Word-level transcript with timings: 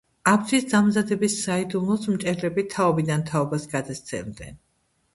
აბჯრის 0.29 0.63
დამზადების 0.71 1.35
საიდუმლოს 1.43 2.09
მჭედლები 2.15 2.67
თაობიდან 2.75 3.29
თაობას 3.31 3.73
გადასცემდნენ. 3.79 4.63